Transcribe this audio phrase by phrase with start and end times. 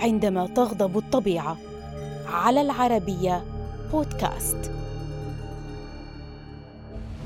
[0.00, 1.56] عندما تغضب الطبيعة.
[2.26, 3.44] على العربية
[3.92, 4.72] بودكاست.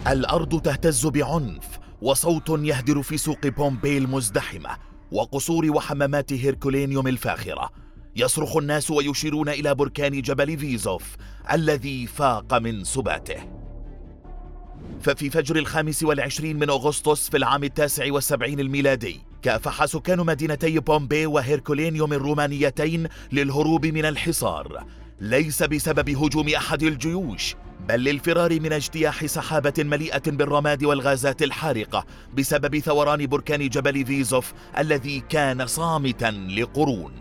[0.07, 4.71] الأرض تهتز بعنف وصوت يهدر في سوق بومبي المزدحمة
[5.13, 7.71] وقصور وحمامات هيركولينيوم الفاخرة.
[8.17, 11.17] يصرخ الناس ويشيرون إلى بركان جبل فيزوف
[11.53, 13.37] الذي فاق من سباته.
[15.01, 21.27] ففي فجر الخامس والعشرين من أغسطس في العام التاسع والسبعين الميلادي كافح سكان مدينتي بومبي
[21.27, 24.85] وهيركولينيوم الرومانيتين للهروب من الحصار.
[25.21, 27.55] ليس بسبب هجوم أحد الجيوش
[27.89, 35.21] بل للفرار من اجتياح سحابة مليئة بالرماد والغازات الحارقة بسبب ثوران بركان جبل فيزوف الذي
[35.21, 37.13] كان صامتا لقرون.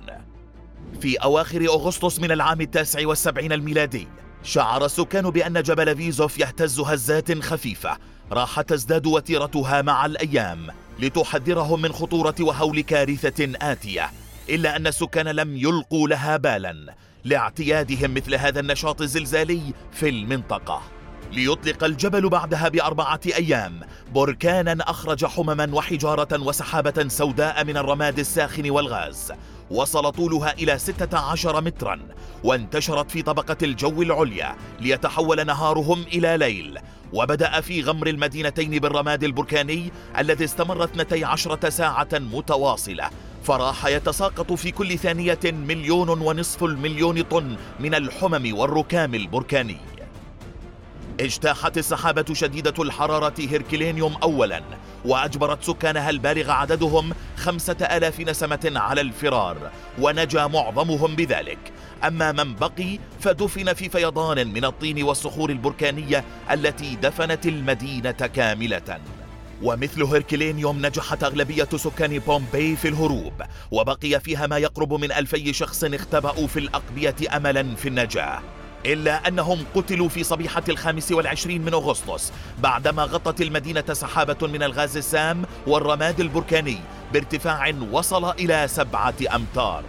[1.01, 4.07] في أواخر أغسطس من العام التاسع والسبعين الميلادي
[4.43, 7.97] شعر السكان بأن جبل فيزوف يهتز هزات خفيفة
[8.31, 10.82] راح تزداد وتيرتها مع الأيام.
[10.99, 14.11] لتحذرهم من خطورة وهول كارثة آتية
[14.49, 20.81] إلا أن السكان لم يلقوا لها بالا لاعتيادهم مثل هذا النشاط الزلزالي في المنطقة.
[21.31, 23.79] ليطلق الجبل بعدها بأربعة أيام
[24.13, 29.31] بركانا أخرج حمما وحجارة وسحابة سوداء من الرماد الساخن والغاز
[29.71, 31.99] وصل طولها إلى 16 مترا
[32.43, 36.79] وانتشرت في طبقة الجو العليا ليتحول نهارهم إلى ليل
[37.13, 43.09] وبدأ في غمر المدينتين بالرماد البركاني الذي استمر 12 ساعة متواصلة.
[43.43, 49.77] فراح يتساقط في كل ثانية مليون ونصف المليون طن من الحمم والركام البركاني.
[51.19, 54.61] اجتاحت السحابة شديدة الحرارة هيركلينيوم أولا.
[55.05, 61.59] وأجبرت سكانها البالغ عددهم خمسة آلاف نسمة على الفرار ونجا معظمهم بذلك.
[62.03, 68.99] أما من بقي فدفن في فيضان من الطين والصخور البركانية التي دفنت المدينة كاملة.
[69.61, 73.33] ومثل هيركلينيوم نجحت أغلبية سكان بومبي في الهروب
[73.71, 78.39] وبقي فيها ما يقرب من ألفي شخص اختبأوا في الأقبية أملا في النجاة.
[78.85, 84.97] إلا أنهم قتلوا في صبيحة الخامس والعشرين من أغسطس بعدما غطت المدينة سحابة من الغاز
[84.97, 86.77] السام والرماد البركاني
[87.13, 89.83] بارتفاع وصل إلى سبعة أمتار.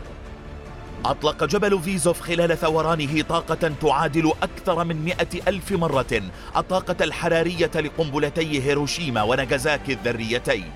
[1.05, 6.23] أطلق جبل فيزوف خلال ثورانه طاقة تعادل أكثر من مئة ألف مرة
[6.57, 10.71] الطاقة الحرارية لقنبلتي هيروشيما وناغازاكي الذريتين.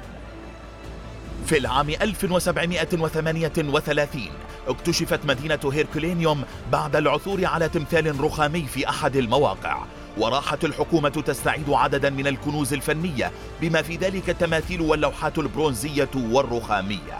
[1.47, 4.29] في العام 1738
[4.69, 9.79] اكتشفت مدينة هيركولينيوم بعد العثور على تمثال رخامي في أحد المواقع.
[10.19, 17.19] وراحت الحكومة تستعيد عددا من الكنوز الفنية بما في ذلك التماثيل واللوحات البرونزية والرخامية.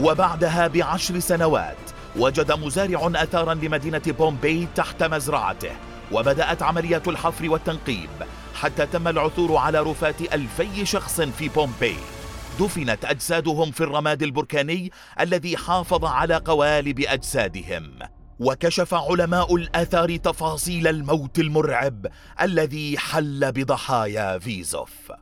[0.00, 1.76] وبعدها بعشر سنوات
[2.16, 5.70] وجد مزارع أثارا لمدينة بومبي تحت مزرعته
[6.12, 8.10] وبدأت عمليات الحفر والتنقيب
[8.54, 11.96] حتى تم العثور على رفات ألفي شخص في بومبي
[12.60, 14.90] دفنت أجسادهم في الرماد البركاني
[15.20, 17.98] الذي حافظ على قوالب أجسادهم.
[18.38, 22.06] وكشف علماء الآثار تفاصيل الموت المرعب
[22.40, 25.12] الذي حل بضحايا فيزوف.